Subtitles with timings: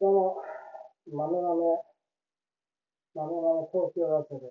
[0.00, 0.40] どうも、
[1.12, 1.84] 豆豆、
[3.12, 4.48] 豆豆東京ラジオで。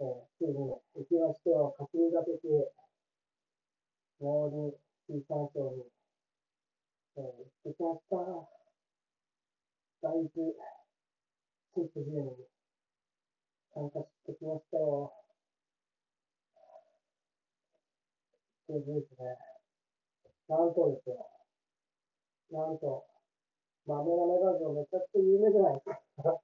[0.00, 2.36] えー、ついに行きましては、霞が関、
[4.20, 4.76] 農林
[5.08, 5.88] 水産省に、
[7.16, 8.20] えー、行ってきました。
[10.02, 12.44] 大豆、シンポジウムに
[13.72, 15.10] 参加してきましたよ。
[18.68, 19.38] といですね、
[20.50, 21.26] なんとですよ、
[22.52, 23.13] なんと、
[23.86, 26.40] 豆豆ラジオめちゃくちゃ有名じゃないですか。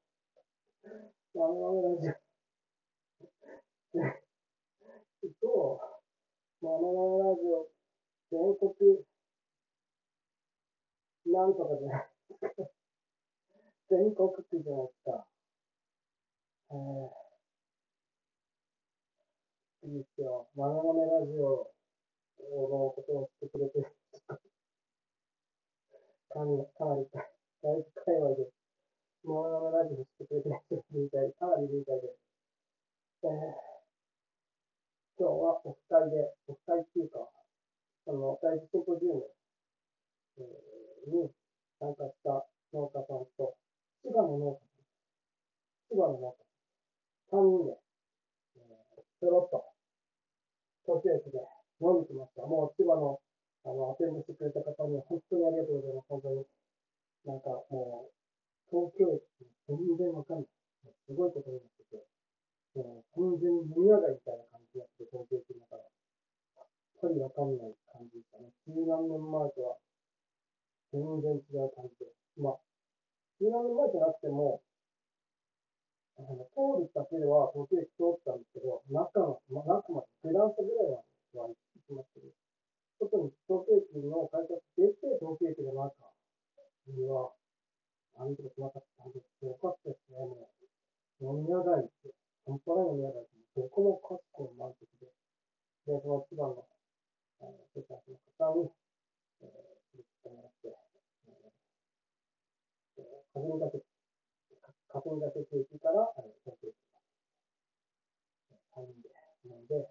[1.34, 2.20] 豆豆ラジオ。
[5.40, 5.80] そ
[6.60, 7.68] う、豆豆ラジオ、
[8.30, 8.68] 全国、
[11.32, 12.08] なんとかじゃない
[13.88, 15.26] 全国区じゃないですか。
[16.72, 20.46] えー、いいですよ。
[20.54, 21.72] 豆豆ラジオ
[22.38, 23.99] のことをしてくれて。
[26.30, 27.10] かなり、かなり、
[27.58, 28.46] 大事界隈で、
[29.26, 32.14] もののラジオしてくれてる人がいたり、かなりいるみたいで、
[33.26, 33.58] えー、
[35.18, 37.26] 今日はオフ会で、オフ会っていうか、
[38.06, 39.26] その、大事シンポジウム、
[40.38, 41.34] えー、に
[41.82, 43.58] 参加した農家さんと、
[44.06, 44.62] 千葉の農家
[45.90, 46.46] さん、千葉の農家
[47.34, 47.74] さん、3人で、
[48.54, 49.66] えー、ちょろっと、
[50.86, 51.42] 東京駅で
[51.82, 52.46] 飲みに来ました。
[52.46, 53.18] もう千葉の
[53.64, 56.08] あの、アテンドしてくれた方に本当にありがとうございます。
[56.08, 56.46] 本当に。
[57.26, 58.12] なんかもう、
[58.72, 59.20] 東京駅
[59.68, 60.48] 全然わかんない。
[61.04, 62.00] すごいことになってて、
[62.78, 65.84] もう完全に飲み屋街みたいな感じになって、東京駅の中で。
[65.84, 66.68] やっ
[67.00, 68.48] ぱりわかんない感じでしたね。
[68.68, 69.76] 十何年前とは
[70.92, 72.12] 全然違う感じで。
[72.40, 72.60] まあ、
[73.40, 74.60] 十何年前じゃなくても、
[76.16, 81.00] あの通るだけでは東京駅通ったんですけど、中の、ま、中まで、下段車ぐらいは
[81.32, 81.56] 行
[81.88, 82.32] きましたけど、
[83.00, 86.12] 特に東京駅の改札出て、東京駅の中
[86.84, 87.32] には、
[88.12, 89.16] 何とかしなかったん。
[89.16, 90.60] ですけど、よかったですね、もう。
[91.24, 92.12] 飲み屋街って、
[92.44, 95.08] 半端ない飲み屋街って、どこもかしこ満席で。
[95.88, 96.68] で、その千葉の、
[97.40, 98.68] えー、生産者の方に、
[99.40, 100.68] えー、連れてってもらって、
[103.00, 103.80] えー、霞ヶ関、
[104.92, 107.00] 霞ヶ関駅から、えー、東京駅ま
[108.84, 109.08] で、3人で、
[109.48, 109.88] なので、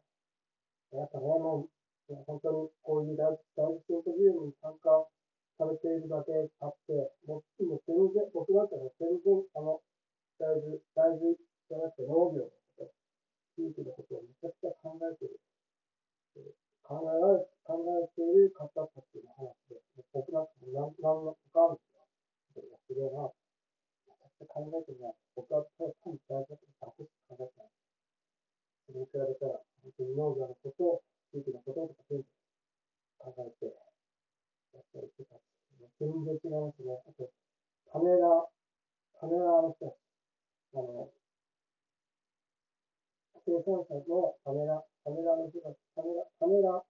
[0.94, 1.79] やっぱね、もう、
[2.26, 4.90] 本当にこういう大大事シンポジウムに参加
[5.60, 6.32] されているだけ
[6.64, 7.68] あって、もう全
[8.16, 9.84] 然、僕なんかも全然、あの、
[10.40, 12.92] 大豆、大豆じゃなくて農業のこと、
[13.60, 15.38] 地域のことをめちゃくちゃ考えている。
[16.82, 19.78] 考えられ、考えている方たちの話で、
[20.10, 22.02] 僕なんかも何、何のかあるんですよ。
[22.56, 23.30] それがすげえな。
[24.08, 25.14] めちゃくちゃ考えてるな。
[25.36, 27.70] 僕はただ単に大事なことだけしか考えてない。
[28.88, 32.26] それに比べたら、本当に農業のことを地域のこととか全部
[33.20, 33.66] 考えて
[34.74, 35.38] やったりしてた。
[36.00, 36.96] 全然違いますね。
[37.06, 37.30] あと、
[37.92, 38.48] カメラ、
[39.20, 39.96] カメラの人
[40.74, 41.10] あの、
[43.46, 46.84] 生産者のカメラ、カメラの人たち、カメラ、カメラ、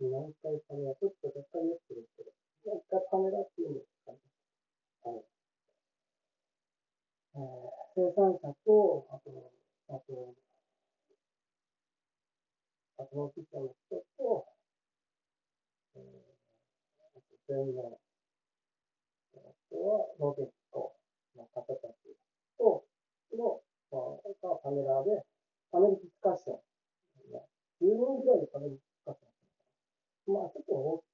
[0.00, 2.32] 何回カメラ、ちょっと若干言ってるんですけど、
[2.66, 4.18] 何回カメラっていうんですかね。
[5.02, 5.24] はい。
[7.34, 9.52] えー、生産者と、あと、
[9.88, 10.34] あと、
[12.98, 14.46] あとのピッチャーの人と、
[15.96, 16.02] えー、
[17.02, 17.98] あと全員の、
[19.34, 19.38] あ
[19.70, 20.94] とはロケット
[21.36, 22.14] の方たち
[22.56, 22.84] と、
[23.34, 23.60] の、
[23.90, 25.26] まあ、カメラで、
[25.72, 26.60] パネルディスカッション。
[27.82, 30.34] 10人ぐらいでパネルディスカッション。
[30.34, 31.13] まあ、ちょっと人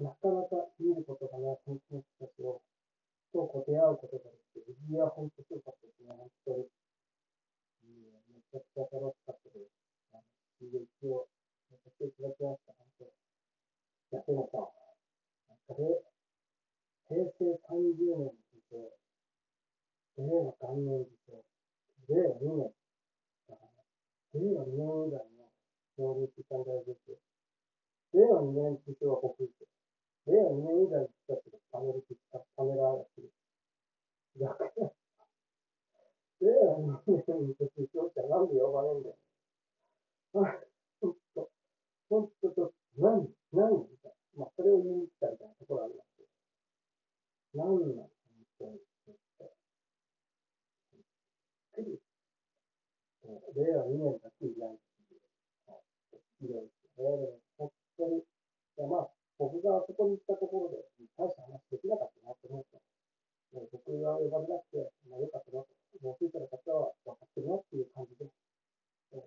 [0.00, 1.94] なかなか見ることがない本気
[30.60, 33.32] の以画行ったけ、パネルあったカメラやってる。
[34.40, 34.92] だから、
[36.42, 39.16] ええ、あの、昔、教なんで呼ばれんだよ。
[40.34, 40.56] あ、
[41.00, 41.50] ほんと、
[42.08, 44.44] ほんと、と、何何みたいな。
[44.44, 46.24] まあ、それを言いに来たみたいなところありますけ。
[47.54, 48.10] 何なの本
[48.58, 48.80] 当に。
[50.94, 52.00] びっくり。
[53.54, 54.78] 令2年だけいないっ。
[55.66, 56.46] はい。
[56.46, 57.38] いろいろ。
[57.58, 58.22] 本当に。
[58.88, 59.10] まあ、
[59.40, 60.84] 僕がそこに行ったところで、
[61.16, 62.76] 大した話できなかったなって思うと、
[63.56, 65.72] もう僕が呼ばれなくて、まあ、よかったなと、
[66.04, 69.24] もうついてる方は分かってるなっていう感じで、えー、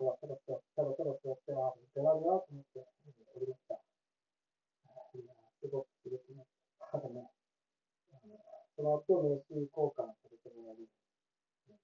[0.00, 3.76] ここはただただただただ座って、ああ、出られるなと思っておりました。
[3.76, 6.48] いや、すごく嬉しいな。
[6.80, 7.28] ただね、
[8.72, 10.88] その後、名刺交換されてるのに、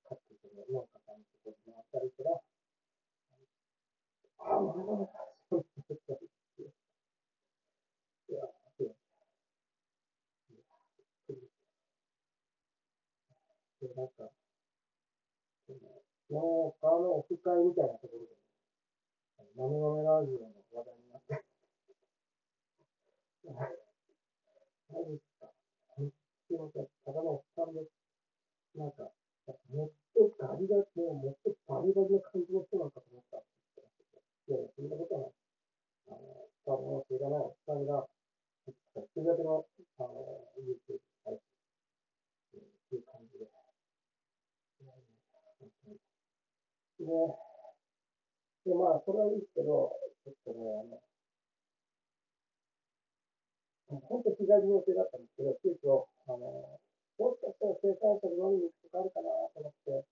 [0.08, 2.40] 各国の農家さんのところに回ったりしたら、
[4.44, 5.08] ああ、まだまだ、
[5.48, 6.18] そうそうそう。
[8.28, 8.40] いや、
[8.76, 8.96] そう。
[13.82, 14.30] で、なんか、
[16.30, 18.38] 農家のオフ会みたいなところで、
[19.58, 21.42] 豆豆ラジオの話題になって、
[24.86, 25.50] マジか。
[25.98, 26.86] すいません。
[27.02, 27.90] ただのおっさんです。
[28.78, 29.10] なんか、
[29.74, 35.34] もっとガリガリ、もうもっとバリバリな感じの人なんかと思ったって言ってましたいやいや、そんなことはない。
[36.06, 38.06] あの、多分、知らないおっさんが、
[38.94, 39.66] 一人だけの、
[39.98, 43.50] あの、YouTube 配信、っていう感じで。
[47.02, 47.08] で、
[48.64, 49.90] で、まあ、それはいいですけど、
[50.22, 51.02] ちょっとね、あの、
[54.06, 56.78] 本当日帰りの予定だったんですけど、急遽、あの、
[57.18, 60.06] もしかしたら生産者に飲みに行くとかあるかなと思って、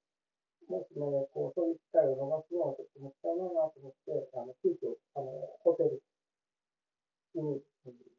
[0.66, 1.02] もしね、
[1.34, 5.31] こう、そういう機会を逃すのはちょっともったいないなと思って、あの、急遽、あの、
[5.62, 6.02] ホテル
[7.34, 7.62] に、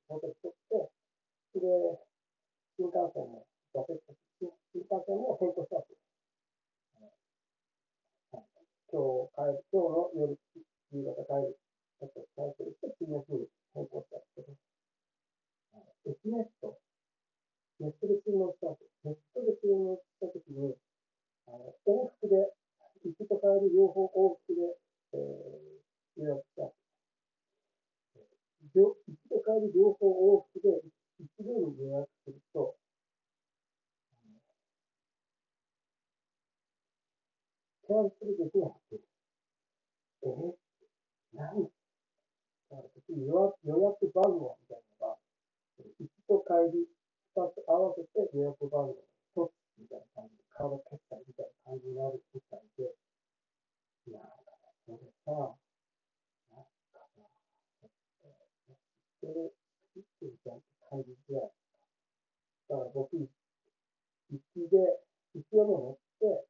[0.08, 1.68] ホテル取って、で、
[2.76, 6.01] 新幹線も、新幹線も変更したんですよ。
[8.92, 10.36] 今日帰る、今日の夜、
[10.92, 14.52] 夕方帰る、ちょっとキャンセルして、次の日に変更したんですけど、
[16.12, 16.76] エスネット、
[17.80, 18.92] ネットで注文したんです。
[19.08, 20.76] ネットで注文したときに、
[21.48, 22.52] あの、往復で、
[23.08, 24.76] 行きと帰り両方往復で、
[25.16, 26.76] えー、予約したんで
[28.76, 28.76] す。
[28.76, 30.84] 行きと帰り両方往復で、
[31.16, 32.76] 一度に予約すると、
[37.92, 39.04] キャンセルできなくて、
[40.24, 40.56] えー、
[41.36, 41.68] 何
[42.72, 45.20] だから予約番号みたいなのが、
[46.00, 46.88] 行きと帰り、
[47.36, 48.96] 2つ合わせて予約番号
[49.36, 52.96] 1つみたいな感じで、カード決済みたいな感じになるみたいで、
[54.08, 55.52] なんかね、それさ、
[56.56, 57.28] なんかさ、
[58.24, 59.52] 知ってる、
[59.92, 61.52] 知ってるじゃんって感じじゃない
[62.72, 63.28] だから僕、行
[64.56, 64.80] きで、
[65.36, 66.48] 行きはもう乗って、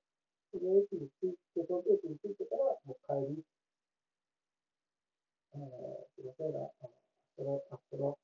[0.52, 3.40] その駅に着いて、東京駅に着いてから、もう帰り、
[5.56, 6.96] えー、すいませんが、あの、
[7.36, 8.18] その、あ、その、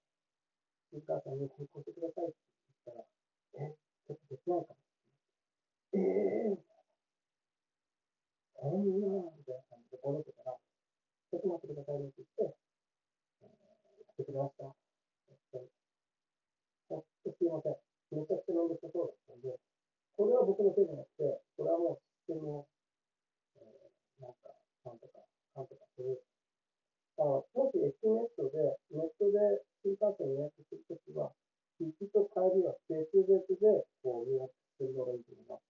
[0.91, 2.39] 新幹線に変更してくださいって
[2.87, 3.75] 言ったら、え、
[4.07, 4.79] ちょっとできないかも。
[5.93, 6.59] ええー、
[8.55, 12.55] そんな、みたいな感じで、この人から、ちょっと待ってくださいねって言って、
[13.43, 14.71] えー、やってくれました。
[15.27, 15.67] えっと、
[17.27, 17.75] すいません。
[18.15, 19.59] めちゃくちゃめんどくさそうだったんで、
[20.15, 22.67] これは僕のせいじゃなくて、これはもうシステムを、
[23.59, 24.55] えー、なんか、
[24.87, 25.19] なんとか、
[25.55, 26.23] なんとかする
[27.17, 31.33] あの、もし SNS で、ネットで新幹線予約するときは、
[31.81, 35.65] 行きと帰りは別々でこう予約するのがいいと思います。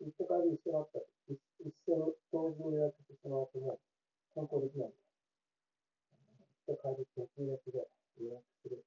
[0.00, 3.80] 行きと帰り一緒だったり、一緒に同時に予約してしまうともう
[4.32, 4.96] 変更できないんで、
[6.64, 7.84] 行きと帰り別々で
[8.16, 8.80] 予約する。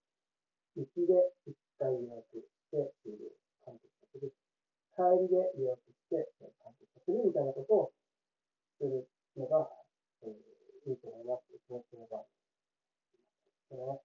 [0.73, 1.13] 行きで
[1.45, 3.29] 一回予約して終了、
[3.61, 4.33] 完結させる。
[4.97, 6.49] 帰りで予約して完
[6.81, 7.93] 結させるみたいなことを
[8.81, 9.05] する
[9.37, 9.69] のが、
[10.25, 11.41] えーいいと思います。
[11.65, 12.25] 気持ちの場合。
[13.69, 13.99] それは、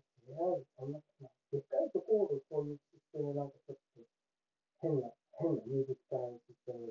[0.00, 4.02] とりあえずそんな、まあ、でっかいところでそういうシステムなんかちょっと
[4.80, 6.88] 変な、変な入力さないシステム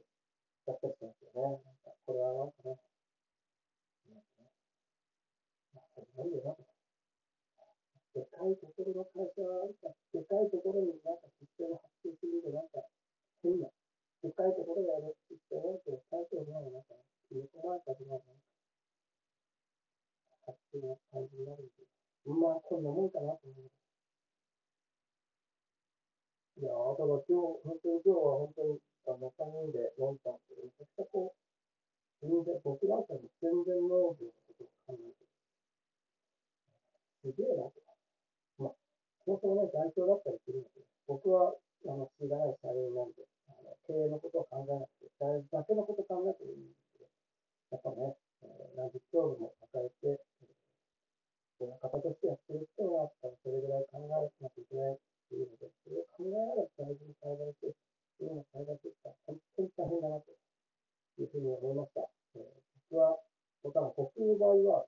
[0.69, 1.57] だったりしますよね。
[1.65, 2.77] なんか、これはなんかね、
[4.13, 4.53] なんかね、
[5.73, 6.53] まあ、それなんでな。
[8.13, 9.65] でかいところの会社は、
[10.13, 12.85] でかいところになんかシステム発生するのなんか
[13.41, 13.69] 変な、
[14.21, 16.93] でかいところでやるシステムって最初になんか、
[17.33, 18.21] 入れ込まれたくない、
[20.45, 21.88] 勝手な感じになるんで、
[22.29, 23.79] まあ、こんなもんかなと思います。
[26.61, 28.77] いやー、だから今日、本当に今日は本当に、
[29.09, 31.39] あの、3人で飲んだんですけど、めちゃくちゃこう、
[32.21, 35.25] 全然、僕なんかも全然農業のことを考えて
[37.25, 37.97] すげえなとか。
[38.61, 38.77] まあ、
[39.25, 41.57] そもそもね、代表だったりするので、僕は、
[41.87, 47.09] あの、知らない社員なんで、あの、経営のことを考えなくて、社員だけのことを考えてもいいんですけど、
[47.73, 50.21] やっぱね、えー、何十兆も抱えて、
[51.59, 57.75] この方としてやってる人は、それぐらい考えなきゃいけないっていうので、それを考えながら大事に栽培して、
[58.23, 60.31] 今の栽培してきたら本当に大変だなと
[61.19, 62.07] いうふうに思いました。
[62.39, 62.47] えー、
[62.87, 63.19] 僕は、
[63.59, 64.87] 僕は僕の場合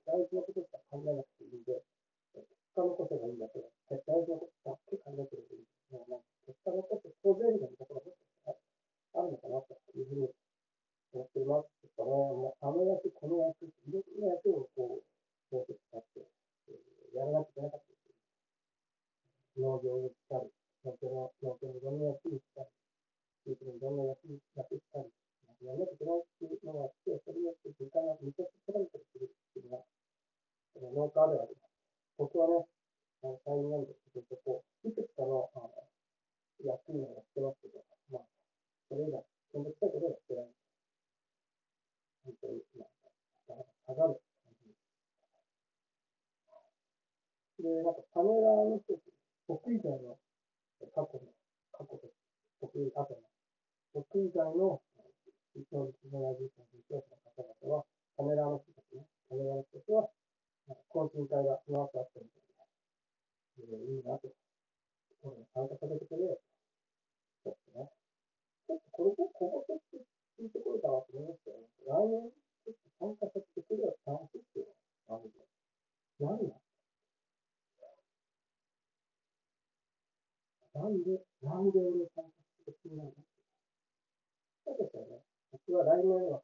[24.22, 25.10] 域のいろんな役に役したり、
[25.62, 29.86] やらなきゃいけないっていうのがあって、それによって時間がめちゃくちゃ取られたりするっていうのが、
[30.90, 31.56] 農家あるある。
[32.18, 32.66] 僕はね、
[33.22, 35.70] あの、会員なんですけど、こう、いくつかの、あの、
[36.62, 38.22] 役員をやってますけど、まあ、
[38.88, 39.22] それ以外、
[39.54, 40.50] めんどくさいことはやってない。
[42.22, 42.90] 本当に、まあ、
[43.50, 44.54] なかなか下がる感
[47.58, 48.94] じで、なんかパネラーの人
[49.48, 50.18] 僕以外の
[50.94, 51.28] 過去の、
[51.72, 52.08] 過去で、
[52.60, 53.31] 僕、あとの、
[53.94, 54.80] 僕以外の、
[55.54, 56.48] 一応、一応、の実
[56.88, 57.84] 業者の方々は、
[58.16, 60.08] パネラーの人たちね、パネラーの人たちは、
[60.88, 62.42] 懇親会がその後あったみたい
[63.58, 64.32] で、いいなと。
[65.22, 66.40] 俺も参加させてくれよ。
[67.44, 67.88] ちょっとね。
[68.66, 70.02] ちょっとこれで小言って
[70.40, 71.62] 聞いてこれたなと思いましたよ。
[71.86, 72.32] 来年、
[72.64, 74.66] ちょっと参加させてくれよって話ですよ。
[75.06, 75.44] マジで。
[76.18, 76.56] 何な
[80.72, 83.12] なんで、なんで俺を参加してくれないの
[84.64, 85.20] そうですよね。
[85.52, 86.40] 僕は来年は、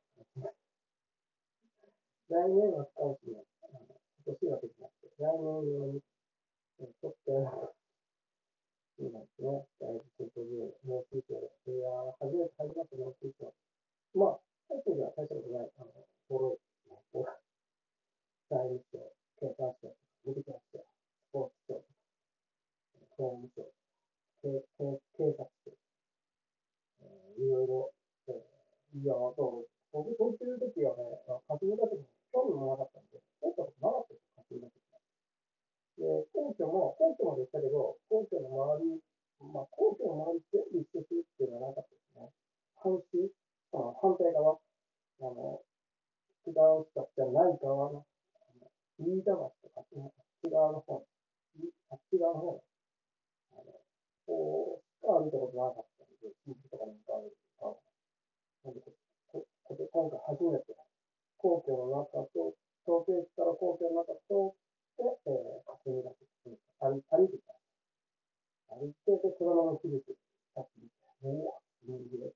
[2.29, 3.45] 来年は使うしない。
[4.29, 6.01] 今年はできなくて、来年用に
[6.77, 9.25] ちょっと、そうなん。
[9.25, 9.65] ですね。
[9.81, 11.41] 大事という、脳水晶。
[11.41, 11.89] いや
[12.21, 13.49] 初めて入りました、脳水晶。
[14.13, 16.61] まあ、最初には大したことない、あの、ボロい、
[17.17, 17.37] ボロい、
[18.53, 19.01] 財務省、
[19.41, 19.97] 経産省、
[20.29, 20.85] 見てきました。
[20.85, 20.85] ス
[21.33, 21.85] ポーツ庁、
[23.17, 23.65] 法務省、
[24.45, 24.61] 警
[25.17, 25.73] 警察庁、
[27.01, 27.93] えー、いろいろ、
[28.29, 34.79] えー、いや、あと、僕、そういう時はね、稼ぎだけど、興味もなかったんで、そうったことなかったです、稼ぎだけ
[35.99, 39.03] で、根拠も、根拠まで行ったけど、根拠の周り、
[39.51, 42.31] まあ、根拠の周り全部一緒するっていうのはなかったですね。
[42.79, 43.27] 半周、
[43.75, 45.59] あ反対側、あの、
[46.47, 46.63] 福田
[46.95, 48.07] 下じゃない側の、
[49.03, 51.03] 飯田町とか、あっち側の方、
[51.91, 52.63] あっち側の方、
[53.59, 53.75] あの、
[54.27, 57.27] こう、しか見たことなかったんで、地域とかに向かう
[57.59, 57.75] 側。
[58.63, 58.95] なんでこ、
[59.35, 60.79] こ、こ今回初めて、
[61.43, 62.55] 皇居の中と、
[62.87, 64.55] 東京駅から皇居の中と、
[64.99, 66.11] で、えー、霞が
[66.83, 67.55] 関歩歩いてきた。
[68.75, 70.11] 歩いて、で、そのまま切れて、
[70.59, 72.35] さっき見て、もう、ギリギリで。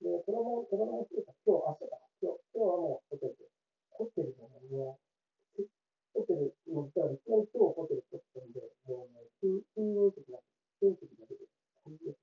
[0.00, 1.36] で、そのまま、そのまま切れた。
[1.44, 2.00] 今日、明日か。
[2.24, 3.44] 今日、今日はもうホテルで。
[3.92, 5.68] ホテルじゃない、もう、
[6.16, 10.40] ホテル、もう、だから、いきなり今日ホテル取ったんで、もうね、金、金融的な、
[10.80, 11.44] 金融的だけで、
[11.84, 12.16] 最悪。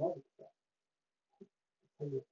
[0.00, 0.48] マジか。
[2.00, 2.24] 最悪。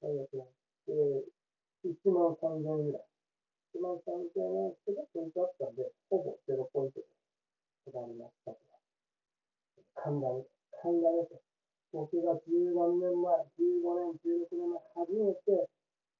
[0.00, 0.48] 最悪なん
[0.88, 1.28] で、
[1.84, 3.04] 1万3000円ぐらい。
[3.76, 7.06] 1万3000円けど、ポイントあったんで、ほぼゼロポイントで
[7.92, 8.58] 下りましたと。
[9.96, 10.44] 神田に、
[10.82, 11.42] 神田です。
[11.92, 15.68] 僕が十何年前、15年、16年前、初めて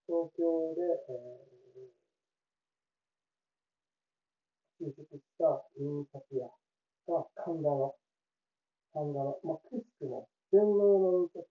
[0.07, 6.49] 東京で、えー、就職した印刷屋
[7.07, 7.95] が神田の、
[8.93, 11.45] 神田の、まあ、くしくも、全農の印刷、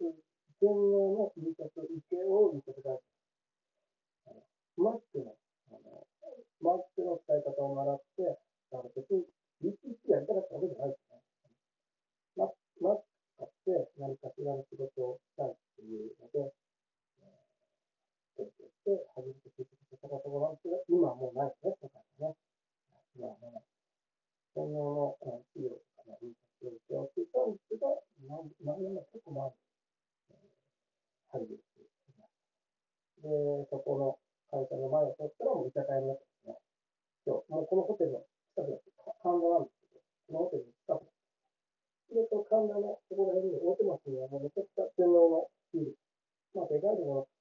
[0.62, 2.96] 全農の印刷池を見せてくだ
[4.26, 4.44] さい。
[4.78, 5.36] マックの
[5.72, 6.08] あの、
[6.62, 8.40] マークの使い方を習って、
[8.72, 9.26] あの別に
[9.64, 10.96] BTC やりたかったわけじゃない
[12.36, 12.56] 待。
[13.44, 16.54] って何かしらの仕事をしたいっていうので、
[17.18, 22.38] えー、勉強して初めて就職したことがあるんですけど、今はもうないですね、世界はね。
[23.18, 23.66] 今はもうない。
[24.54, 25.18] 専用の
[25.52, 29.58] 資料とかの印刷を請け負っていたんですけど、何何年も結構前に、
[30.30, 31.60] えー、入る
[33.26, 34.22] で、そこの
[34.54, 36.62] 会社の前を通ったらもう居酒屋になってますね。
[37.26, 38.22] 今日、もうこのホテルの
[38.54, 41.16] 近くだって神田なんですけど、このホテルの近く
[42.16, 45.98] で、その神田のそこら辺に大手町にはもうめちゃくちゃ天皇のビル、
[46.80, 47.35] まあで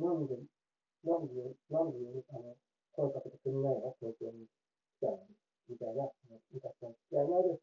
[0.00, 0.32] なんで、
[1.04, 1.36] なんで、
[1.68, 2.00] なんで、
[2.32, 2.56] あの、
[2.96, 3.94] 声かけてくんないの？
[4.00, 4.48] 東京に
[4.96, 5.20] 来たの？
[5.28, 5.36] に、
[5.68, 6.08] みたいな、
[6.50, 7.60] 昔の付き合いのある、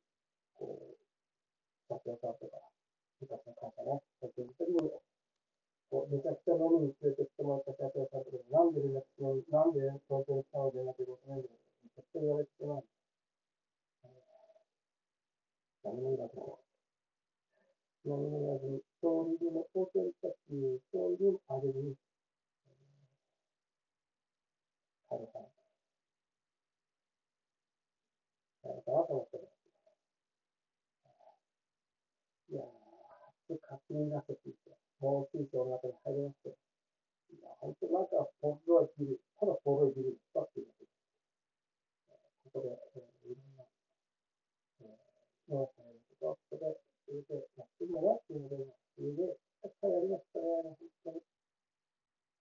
[0.53, 1.01] こう、
[1.89, 2.61] 社長さんとか、
[3.19, 5.01] 昔の会社ね、東京に行った時、
[5.89, 12.85] こう、めちゃくちゃ飲みに連れてきてもらった社長さんとか、なんで連絡しない、なんで東京に来たの連絡できないんだろうめちゃくちゃ言われてない。
[15.87, 16.43] 何も言わずに、
[18.03, 21.95] 何も言わずに、そういうの、東京に来たっていう、そういうあれに、
[33.47, 36.55] で、勝手になっていて、もうついてお中に入りまして、
[37.31, 40.67] いや、本当なんか、ポールはギリ、ただポールはギリ、スパッていう
[42.51, 43.63] ここで、えー、いろんな、
[44.79, 48.55] えー、農家やるとか、ここで、それでやってるの、っていうので、
[48.95, 51.21] それで、たくさんやりましたね、本当に。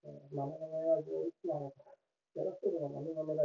[0.06, 1.90] えー、豆の目はいつなのか、
[2.34, 3.42] やらせるのが豆の目が。